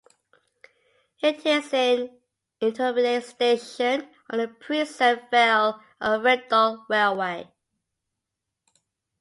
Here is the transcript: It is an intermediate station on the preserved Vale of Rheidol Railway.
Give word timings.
It 1.21 1.45
is 1.45 1.71
an 1.75 2.19
intermediate 2.59 3.23
station 3.23 4.09
on 4.31 4.39
the 4.39 4.47
preserved 4.47 5.29
Vale 5.29 5.79
of 5.99 6.23
Rheidol 6.23 6.85
Railway. 6.89 7.47